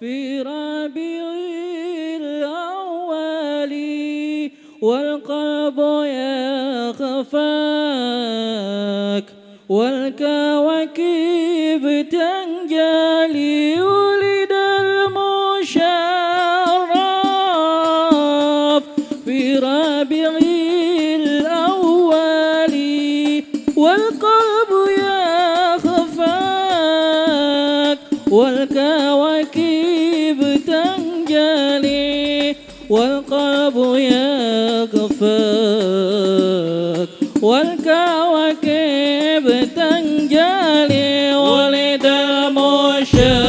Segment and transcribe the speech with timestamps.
[0.00, 1.24] في ربيع
[2.16, 3.72] الأول
[4.82, 5.78] والقلب
[6.98, 7.44] يخفاك
[9.68, 11.04] والكواكب
[12.10, 13.80] تنجلي
[28.30, 29.60] والكواكب
[30.66, 32.56] تنجلي
[32.90, 33.76] والقلب
[35.78, 37.08] يغفاك
[37.42, 38.66] والكواكب
[39.76, 43.47] تنجلي ولد المشاك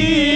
[0.00, 0.29] की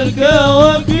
[0.00, 0.99] The girl.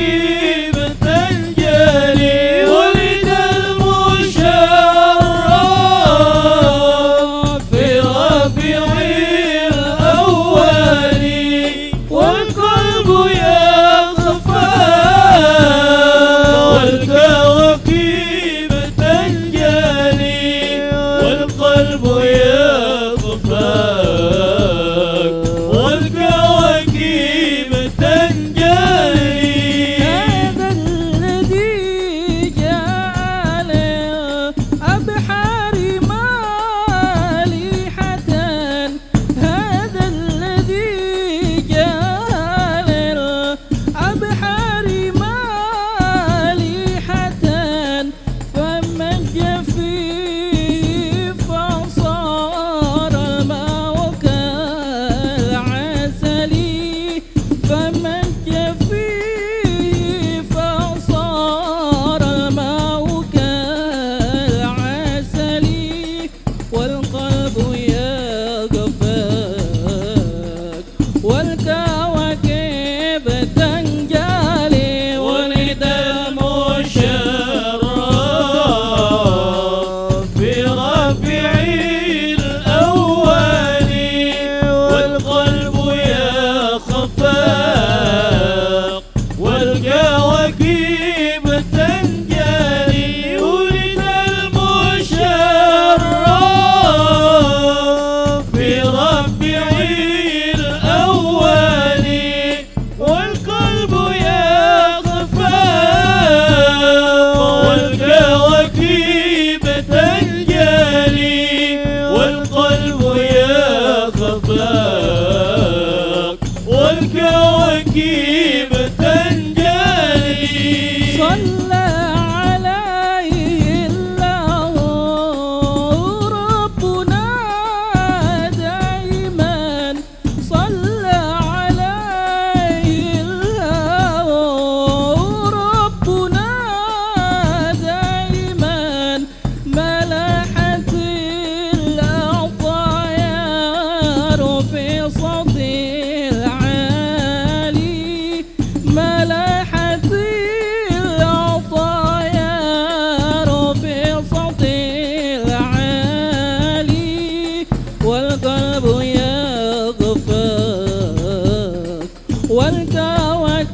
[162.50, 163.70] والكواكب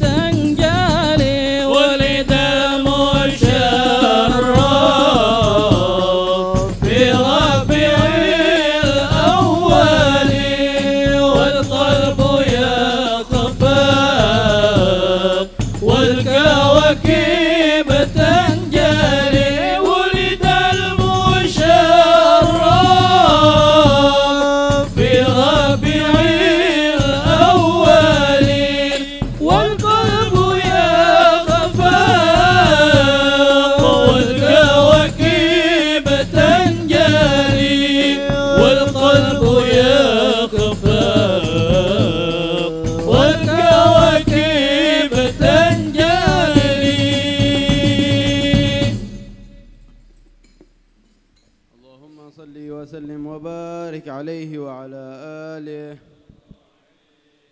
[0.00, 3.54] تنجلي ولد المشرف
[6.82, 7.98] في ربيع
[8.84, 10.30] الأول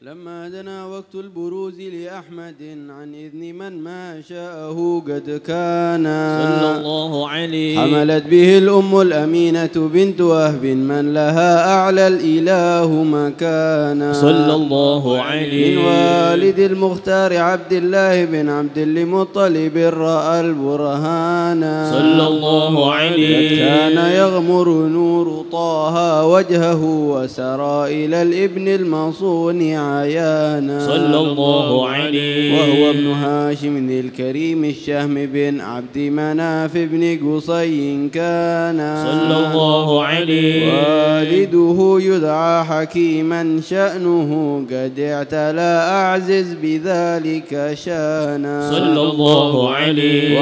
[0.06, 6.04] لما دنا وقت البروز لأحمد عن إذن من ما شاءه قد كان.
[6.42, 7.78] صلى الله عليه.
[7.78, 14.12] حملت به الأم الأمينة بنت وهب من لها أعلى الإله مكانا.
[14.12, 21.90] صلى الله من عليه والد المختار عبد الله بن عبد المطلب رأى البرهان.
[21.92, 23.58] صلى الله عليه.
[23.58, 32.52] كان يغمر نور طه وجهه وسرى إلى الإبن المصون عيانا صلى الله عليه.
[32.52, 38.80] وهو ابن هاشم الكريم الشهم بن عبد مناف بن قصي كان.
[39.06, 40.72] صلى الله عليه.
[40.72, 48.70] والده يدعى حكيما شأنه قد اعتلى أعزز بذلك شأنا.
[48.70, 50.38] صلى الله عليه.